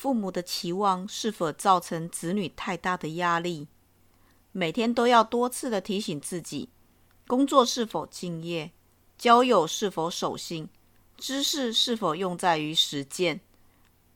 [0.00, 3.68] 父母的期望是否造成子女太大的压力？
[4.50, 6.70] 每天都要多次的提醒自己：
[7.26, 8.70] 工作是否敬业？
[9.18, 10.70] 交友是否守信？
[11.18, 13.40] 知识是否用在于实践？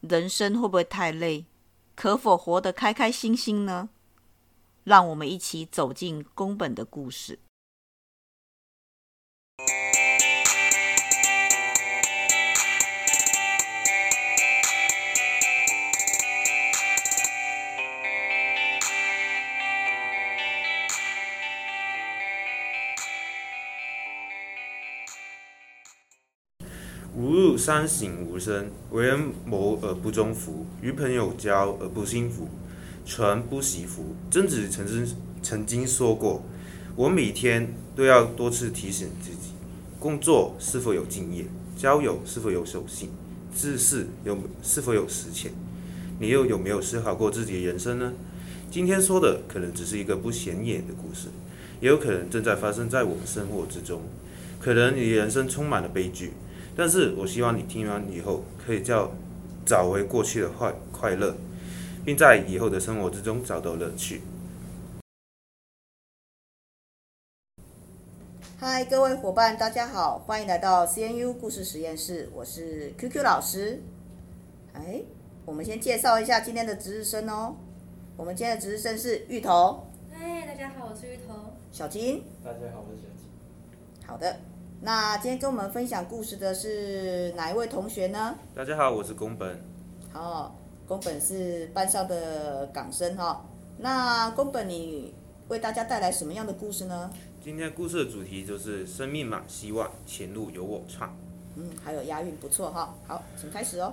[0.00, 1.46] 人生会不会太累？
[1.94, 3.88] 可否活得开开心心呢？
[4.82, 7.38] 让我们一起走进宫本的故事。
[27.68, 32.48] 三省吾身：为人谋而不忠服，与朋友交而不信服，
[33.04, 34.16] 传不习服。
[34.30, 36.42] 曾子曾经曾经说过
[36.96, 39.50] ：“我每天都要多次提醒自己，
[40.00, 41.44] 工作是否有敬业，
[41.76, 43.10] 交友是否有守信，
[43.54, 45.52] 知识有是否有实践。
[46.20, 48.14] 你又有没有思考过自己的人生呢？
[48.70, 51.28] 今天说的可能只是一个不显眼的故事，
[51.82, 54.00] 也有可能正在发生在我们生活之中。
[54.58, 56.32] 可能你的人生充满了悲剧。”
[56.78, 59.10] 但是我希望你听完以后，可以叫
[59.66, 61.34] 找回过去的快快乐，
[62.04, 64.22] 并在以后的生活之中找到乐趣。
[68.60, 73.82] 嗨，各位伙伴，大家好，欢迎来到 CNU 故事实验室，我是 QQ 老师。
[74.74, 75.02] 哎，
[75.44, 77.56] 我们先介绍一下今天的值日生哦。
[78.16, 79.84] 我们今天的值日生是芋头。
[80.12, 81.34] 嗨，大家好，我是芋头。
[81.72, 82.22] 小金。
[82.44, 84.06] 大家好，我是小金。
[84.06, 84.36] 好的。
[84.80, 88.38] 那今天跟我们分享故事的是哪一位同学呢？
[88.54, 89.60] 大家好，我是宫本。
[90.12, 93.44] 好，宫本是班上的港生哈。
[93.78, 95.12] 那宫本，你
[95.48, 97.10] 为大家带来什么样的故事呢？
[97.42, 101.12] 今天故事的主题就是生命满希望，前路由我创。
[101.56, 102.94] 嗯，还有押韵，不错哈。
[103.04, 103.92] 好，请开始哦。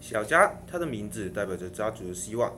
[0.00, 2.52] 小家，他的名字代表着家族的希望。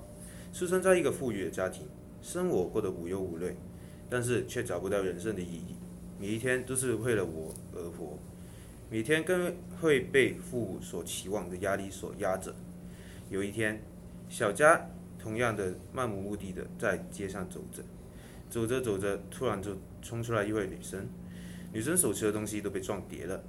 [0.55, 1.87] 出生在一个富裕的家庭，
[2.23, 3.55] 生活过得无忧无虑，
[4.09, 5.77] 但是却找不到人生的意义。
[6.21, 8.19] 每一天都是为了我而活，
[8.91, 12.53] 每天更会被父母所期望的压力所压着。
[13.31, 13.81] 有一天，
[14.29, 17.83] 小佳同样的漫无目的的在街上走着，
[18.51, 21.07] 走着走着，突然就冲出来一位女生，
[21.73, 23.41] 女生手持的东西都被撞跌了。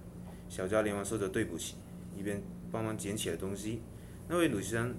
[0.48, 1.76] 小佳连忙说着对不起，
[2.16, 2.40] 一边
[2.72, 3.82] 帮忙捡起了东西。
[4.28, 4.96] 那位女生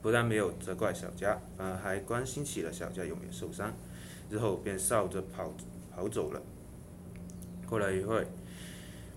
[0.00, 3.72] 不但没有责怪小佳，反而还关心起了小佳有没有受伤，
[4.28, 5.54] 之后便笑着跑。
[5.94, 6.40] 跑走了。
[7.66, 8.26] 过了一会，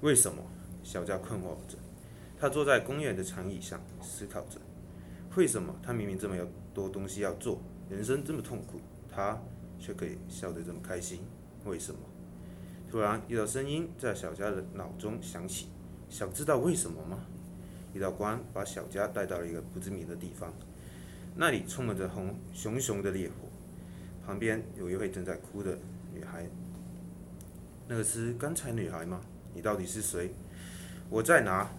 [0.02, 0.42] 为什么？
[0.84, 1.78] 小佳困惑着。
[2.40, 4.60] 他坐在公园的长椅上思考着，
[5.36, 7.60] 为什么他明明这么有多东西要做，
[7.90, 9.42] 人生这么痛苦，他
[9.80, 11.22] 却可以笑得这么开心？
[11.66, 12.00] 为什么？
[12.92, 15.70] 突然，一道声音在小佳的脑中响起
[16.08, 17.26] ：“想知道为什么吗？”
[17.94, 20.54] 一道光把小佳带到了一个不知名的地方，
[21.36, 23.48] 那里充满着红熊熊的烈火，
[24.26, 25.78] 旁边有一位正在哭的
[26.14, 26.48] 女孩。
[27.88, 29.22] 那个是刚才女孩吗？
[29.54, 30.34] 你到底是谁？
[31.08, 31.70] 我在哪？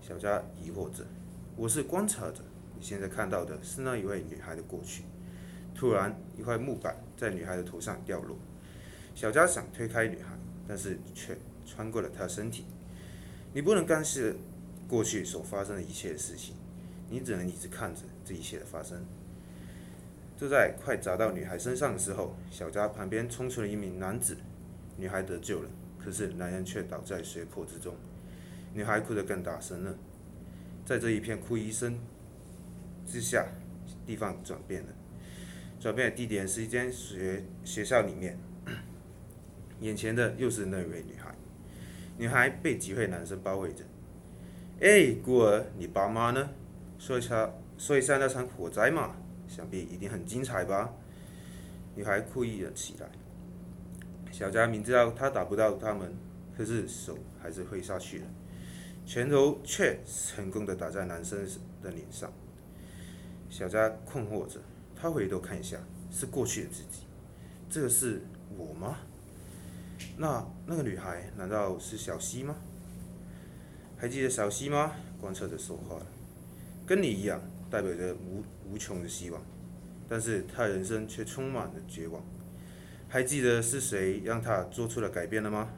[0.00, 1.04] 小佳疑惑着。
[1.54, 2.42] 我是观察者。
[2.74, 5.02] 你现在看到的是那一位女孩的过去。
[5.74, 8.38] 突然，一块木板在女孩的头上掉落。
[9.14, 11.36] 小佳想推开女孩，但是却
[11.66, 12.64] 穿过了她身体。
[13.52, 14.34] 你不能干涉
[14.88, 16.54] 过去所发生的一切事情，
[17.10, 19.04] 你只能一直看着这一切的发生。
[20.38, 24.38] 就在快砸到女孩身上的时候，小佳旁边冲出了一名男子。
[24.98, 27.94] 女孩得救了，可是男人却倒在血泊之中。
[28.74, 29.94] 女孩哭得更大声了。
[30.84, 31.98] 在这一片哭一声
[33.06, 33.46] 之下，
[34.04, 34.88] 地方转变了。
[35.78, 38.36] 转变的地点是一间学学校里面。
[39.80, 41.32] 眼前的又是那位女孩。
[42.16, 43.84] 女孩被几位男生包围着。
[44.80, 46.50] 哎，孤儿，你爸妈呢？
[46.98, 49.14] 说一下，说一下那场火灾嘛，
[49.46, 50.92] 想必一定很精彩吧？
[51.94, 53.08] 女孩哭泣了起来。
[54.38, 56.14] 小佳明知道他打不到他们，
[56.56, 58.24] 可是手还是挥下去了，
[59.04, 61.44] 拳头却成功的打在男生
[61.82, 62.32] 的脸上。
[63.50, 64.60] 小佳困惑着，
[64.94, 65.76] 他回头看一下，
[66.12, 67.00] 是过去的自己，
[67.68, 68.22] 这个是
[68.56, 68.98] 我吗？
[70.16, 72.54] 那那个女孩难道是小溪吗？
[73.96, 74.92] 还记得小溪吗？
[75.20, 76.00] 观测着说话，
[76.86, 79.42] 跟你一样，代表着无无穷的希望，
[80.08, 82.22] 但是他人生却充满了绝望。
[83.08, 85.70] 还记得是谁让他做出了改变了吗？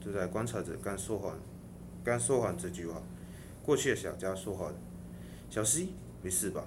[0.00, 1.36] 就在观察着刚说完，
[2.04, 3.02] 刚说完这句话，
[3.62, 4.74] 过去的小家说话的，
[5.50, 6.64] 小希，没事吧？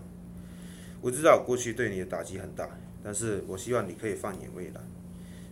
[1.01, 2.69] 我知道过去对你的打击很大，
[3.01, 4.81] 但是我希望你可以放眼未来。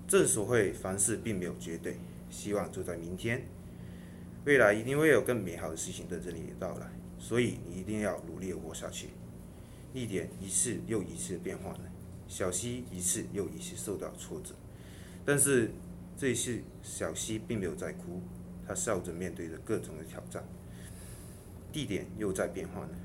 [0.07, 1.97] 正所谓凡事并没有绝对，
[2.29, 3.47] 希望就在明天，
[4.43, 6.87] 未来一定会有更美好的事情等着你的到来。
[7.17, 9.09] 所以你一定要努力活下去。
[9.93, 11.81] 一点一次又一次变换了，
[12.31, 14.53] 小希一次又一次受到挫折，
[15.25, 15.69] 但是
[16.17, 18.21] 这一次小希并没有在哭，
[18.65, 20.41] 他笑着面对着各种的挑战。
[21.73, 22.95] 地点又在变换了，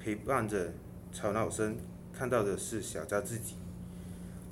[0.00, 0.72] 陪伴着
[1.12, 1.76] 吵闹声，
[2.12, 3.54] 看到的是小佳自己。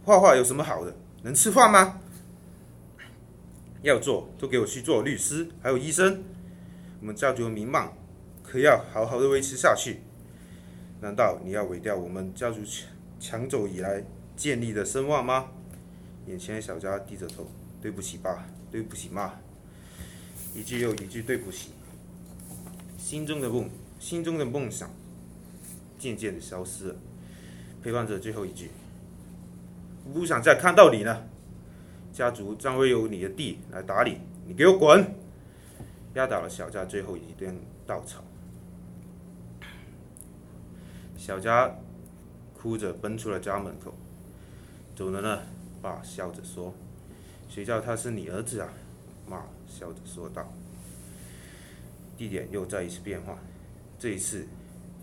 [0.05, 0.95] 画画有什么好的？
[1.25, 2.01] 能吃饭吗？
[3.83, 6.23] 要做就给我去做律师，还有医生。
[7.01, 7.93] 我们家族的名望
[8.45, 10.03] 可要好好的维持下去。
[11.01, 12.61] 难道你要毁掉我们家族
[13.19, 14.05] 抢走以来
[14.41, 15.51] 建立的声望吗？
[16.27, 17.47] 眼前的小佳低着头，
[17.83, 19.35] 对不起爸，对不起妈，
[20.55, 21.73] 一句又一句对不起。
[22.97, 24.89] 心中的梦，心中的梦想
[25.99, 26.95] 渐渐的消失了，
[27.83, 28.71] 陪伴着最后一句：
[30.07, 31.29] 我不想再看到你了。
[32.11, 34.17] 家族将会由你的弟来打理，
[34.47, 35.05] 你给我滚！
[36.15, 38.25] 压倒了小佳最后一根稻草。
[41.19, 41.77] 小佳
[42.55, 43.95] 哭着奔出了家门口，
[45.01, 45.41] 走了呢。
[45.81, 46.75] 爸笑着说
[47.49, 48.69] ：“谁叫他是你儿子啊？”
[49.27, 50.47] 妈笑着说道。
[52.19, 53.39] 地点又再一次变化，
[53.99, 54.47] 这一次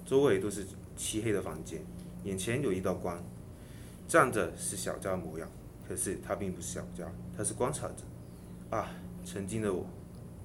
[0.06, 1.82] 周围都是漆黑的房间，
[2.26, 3.20] 眼前有一道光，
[4.08, 5.50] 站着是小佳模样。
[5.90, 8.04] 可是他并不是小佳，他是观察者。
[8.70, 8.92] 啊，
[9.26, 9.84] 曾经的我，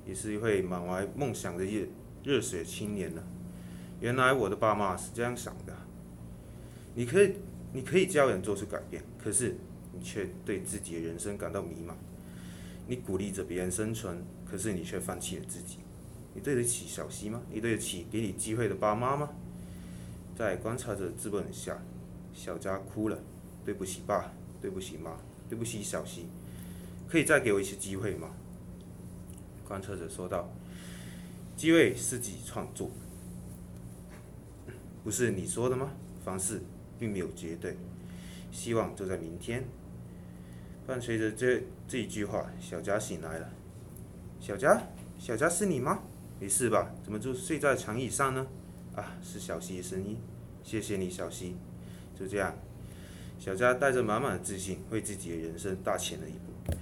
[0.06, 1.86] 也是一位满怀梦想的热
[2.24, 3.22] 热血青年呢。
[4.00, 5.76] 原来我的爸妈是这样想的。
[6.94, 7.34] 你可以，
[7.72, 9.56] 你可以教人做出改变，可是
[9.92, 11.94] 你却对自己的人生感到迷茫。
[12.86, 15.78] 你鼓励着别人生存，可是你却放弃了自己。
[16.34, 17.42] 你对得起小希吗？
[17.50, 19.30] 你对得起给你机会的爸妈吗？
[20.36, 21.80] 在观察者质问下，
[22.34, 23.18] 小佳哭了。
[23.64, 24.32] 对不起，爸。
[24.60, 25.16] 对不起，妈。
[25.48, 26.26] 对不起，小希，
[27.08, 28.30] 可以再给我一次机会吗？
[29.66, 30.50] 观察者说道
[31.56, 32.90] ：“机会是自己创作，
[35.04, 35.92] 不是你说的吗？
[36.24, 36.60] 凡事
[37.02, 37.76] 并没有绝对，
[38.52, 39.64] 希望就在明天。”
[40.86, 43.50] 伴随着这这一句话，小佳醒来了。
[44.38, 44.80] 小佳，
[45.18, 46.04] 小佳是你吗？
[46.38, 46.94] 没事吧？
[47.02, 48.46] 怎么就睡在长椅上呢？
[48.94, 50.16] 啊，是小希的声音。
[50.62, 51.56] 谢谢你，小希。
[52.16, 52.54] 就这样。
[53.36, 56.76] 小佳带着满满的自信，为自己的人生大前了一步。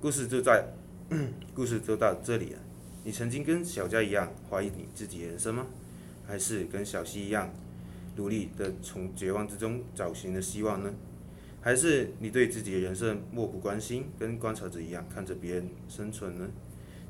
[0.00, 0.66] 故事就在，
[1.54, 2.58] 故事就到这里了。
[3.04, 5.66] 你曾经跟小佳一样怀疑你自己的人生吗？
[6.26, 7.52] 还是跟小希一样
[8.16, 10.92] 努力的从绝望之中找寻的希望呢？
[11.60, 16.48] 还是你对自己的人生漠不关心，跟观察者一样看着别人生存呢？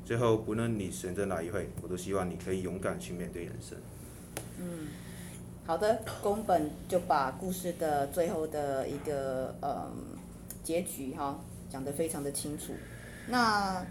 [0.05, 3.77] 最后，不论你选择哪一回，我都希望你可以勇敢去面对人生。
[4.59, 4.87] 嗯。
[5.67, 9.91] 好的，宫本就把故事的最后的一个呃
[10.63, 11.39] 结局哈
[11.71, 12.73] 讲得非常的清楚。
[13.27, 13.83] 那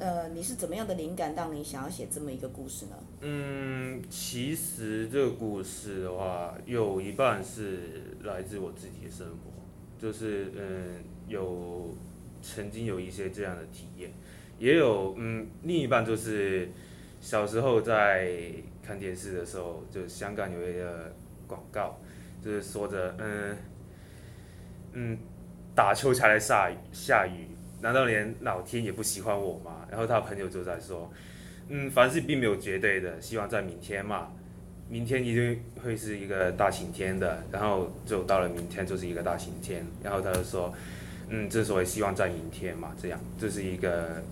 [0.00, 2.96] 呃，你是怎么样的灵感让你想要写这么一个故事呢？
[3.20, 9.52] 嗯，其实这个故事的话，有一半是来自我自己的生活，
[9.96, 11.94] 就是嗯有
[12.42, 14.10] 曾经有一些这样的体验，
[14.58, 16.68] 也有嗯另一半就是
[17.20, 18.52] 小时候在。
[18.82, 21.14] 看电视的时候，就香港有一个
[21.46, 21.96] 广告，
[22.42, 23.56] 就是说着，嗯，
[24.94, 25.18] 嗯，
[25.76, 27.46] 打球才来下雨，下雨，
[27.80, 29.86] 难道连老天也不喜欢我吗？
[29.90, 31.10] 然后他朋友就在说，
[31.68, 34.28] 嗯，凡事并没有绝对的，希望在明天嘛，
[34.88, 40.72] 明天一定会是一个大晴天的，然后就到了明天就是一个大晴天，然后他就说，
[41.28, 44.22] 嗯，之所以希望在明天嘛，这样，这是一个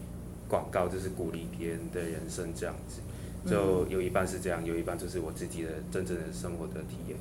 [0.48, 3.00] 广告，就是鼓励别人的人生这样子。
[3.48, 7.16] 就有一半是这样，有一半就是我自己的真正的生活的体验。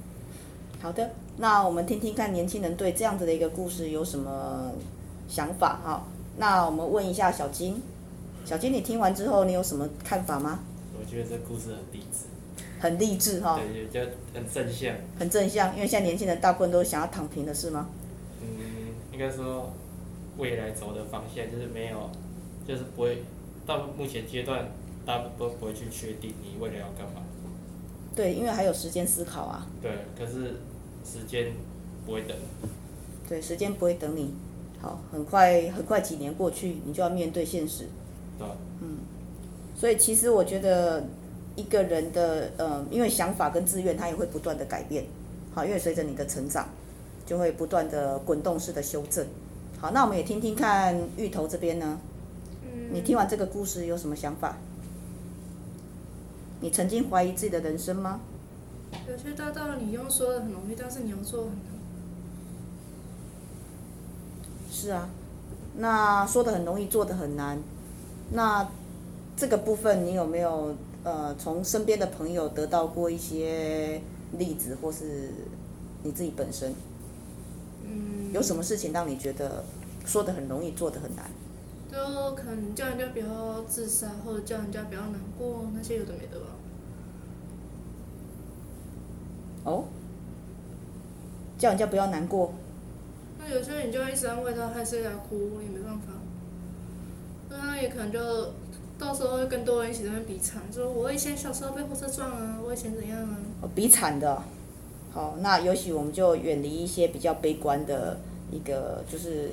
[0.82, 4.74] 好的，那我们听听看年轻人对这样子的一个故事有什么
[5.28, 6.08] 想法哈？
[6.38, 7.82] 那我们问一下小金，
[8.46, 10.60] 小金，你听完之后你有什么看法吗？
[11.00, 12.26] 我觉得这故事很励志。
[12.80, 13.60] 很励志哈？
[13.60, 14.96] 对，就很正向。
[15.18, 17.90] 很正向，因为现在年轻人大部分都想要躺平的是吗？
[18.42, 18.48] 嗯，
[19.12, 19.72] 应该说
[20.38, 22.10] 未来走的方向就是没有，
[22.68, 23.24] 就是不会
[23.66, 24.66] 到目前阶段。
[25.06, 27.22] 大家都不会去确定你未来要干嘛。
[28.14, 29.66] 对，因为还有时间思考啊。
[29.82, 29.90] 对，
[30.20, 30.58] 可是
[31.06, 31.54] 时间
[32.06, 32.36] 不会等。
[33.30, 34.34] 对，时间不会等你。
[34.82, 37.88] 好，很快很快几年过去，你就要面对现实。
[38.38, 38.48] 对。
[38.82, 38.98] 嗯。
[39.76, 41.04] 所以其实我觉得
[41.56, 45.06] 一个人的呃，因为想法跟志愿，他也会不断的改变。
[45.54, 46.68] 好，因为随着你的成长，
[47.26, 49.26] 就会不断的滚动式的修正。
[49.80, 52.00] 好，那我们也听听看芋头这边呢。
[52.64, 52.94] 嗯。
[52.94, 54.58] 你听完这个故事有什么想法？
[56.60, 58.20] 你曾经怀疑自己的人生吗？
[59.08, 61.77] 有些大道理你用说的很容易，但是你要做很难。
[64.80, 65.10] 是啊，
[65.78, 67.58] 那说的很容易，做的很难。
[68.32, 68.70] 那
[69.36, 74.00] 这个部分你有没有呃从身边的朋友得到过一些
[74.34, 75.32] 例子，或是
[76.04, 76.76] 你自己本身，
[77.86, 79.64] 嗯，有什么事情让你觉得
[80.06, 81.26] 说的很容易，做的很难？
[81.92, 86.46] 就可能叫人家不要自杀，或者叫人家不要难过，那些有的没的吧。
[89.64, 89.86] 哦，
[91.58, 92.54] 叫人家不要难过。
[93.54, 96.14] 有些人你就一直安慰他，还是在哭，也没办法。
[97.50, 98.20] 那他也可能就
[99.00, 103.38] 到时候会跟多人一起在那比惨，说我以前小时候被火车撞啊，我以前怎样啊。
[103.62, 104.42] 哦，比惨的。
[105.12, 108.20] 好，那也许我们就远离一些比较悲观的
[108.52, 109.52] 一个，就是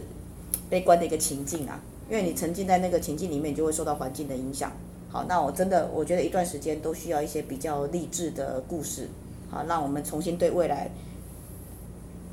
[0.68, 1.80] 悲观的一个情境啊。
[2.10, 4.70] 因为你沉浸在那个情境里面，你就会受到环境的影响。
[5.08, 9.08] 好，那我真的我觉得一段时间都需要一些比较励志的故事，
[9.50, 10.90] 好，让我们重新对未来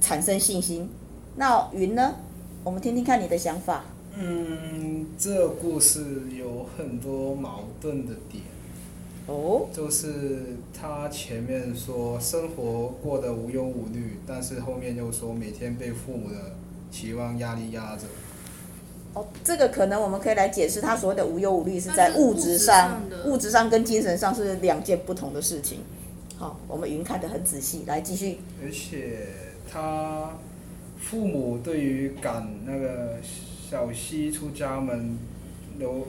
[0.01, 0.89] 产生信心。
[1.36, 2.16] 那云呢？
[2.64, 3.84] 我们听听看你的想法。
[4.16, 8.44] 嗯，这故事有很多矛盾的点。
[9.26, 9.66] 哦。
[9.74, 16.36] 就是他前面说生活过得无忧无虑，但是后面又说每天被父母的
[16.92, 18.04] 期望压力压着。
[19.14, 25.80] 哦，这个可能我们可以来解释，他所谓的无忧无虑是在物质上，物质上跟精神上是两件不同的事情。
[26.38, 28.40] 好，我们云看得很仔细，来继续。
[28.64, 29.28] 而且
[29.70, 30.32] 他
[31.01, 33.17] 父母对于赶那个
[33.70, 35.17] 小希出家门，
[35.77, 36.08] 露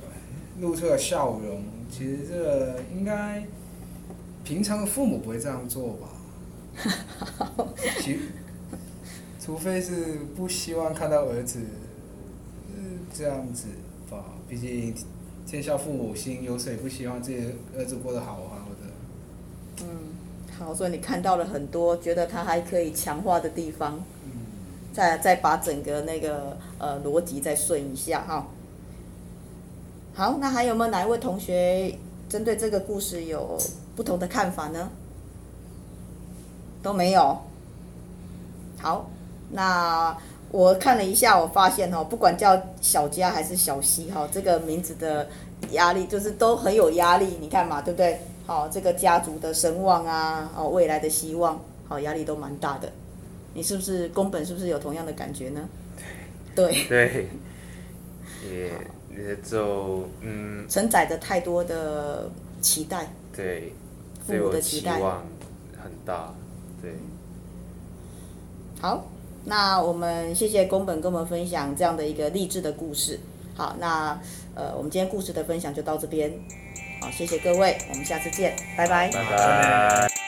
[0.61, 1.65] 露出了笑容。
[1.91, 3.45] 其实这应该
[4.45, 6.09] 平常的父母不会这样做吧？
[7.99, 8.21] 其
[9.41, 11.59] 除非是不希望看到儿子。
[13.15, 13.67] 这样子
[14.09, 14.95] 吧，毕竟
[15.47, 17.47] 天下父母心，有谁不希望自己
[17.77, 19.85] 儿子过得好好的？
[19.85, 19.87] 嗯，
[20.59, 24.03] 好，所以你看到了很多觉得他还可以强化的地方，
[24.93, 28.47] 再再把整个那个呃逻辑再顺一下哈。
[30.15, 31.95] 好，那还有没有哪一位同学
[32.29, 33.59] 针对这个故事有
[33.97, 34.91] 不同的看法呢？
[36.83, 37.39] 都没有。
[38.79, 39.09] 好，
[39.51, 40.17] 那。
[40.51, 45.27] 我看了一下，我发现哈，不管叫小佳还是小希哈，这个名字的
[45.71, 48.21] 压力就是都很有压力，你看嘛，对不对？
[48.47, 51.59] 好，这个家族的声望啊，哦，未来的希望，
[51.89, 52.93] 好，压力都蛮大的。
[53.55, 54.45] 你是不是宫本？
[54.45, 55.69] 是不是有同样的感觉呢？
[56.55, 56.85] 对。
[56.89, 57.29] 对。
[58.51, 58.71] 也
[59.17, 60.67] 也就嗯。
[60.69, 62.31] 承载着太多的
[62.61, 63.13] 期待。
[63.35, 63.73] 对。
[64.27, 64.97] 父母的期待。
[64.97, 65.27] 期望
[65.83, 66.35] 很大。
[66.81, 66.93] 对。
[68.81, 69.07] 好。
[69.45, 73.19] 那我们谢谢宫本跟我们分享这样的一个励志的故事。
[73.57, 74.17] 好，那
[74.55, 76.33] 呃，我们今天故事的分享就到这边。
[77.01, 79.11] 好，谢谢各位，我们下次见，拜拜。
[79.11, 80.22] 拜拜。